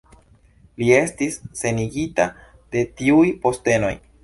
[0.81, 2.27] Li estis senigita
[2.77, 3.95] de tiuj postenoj.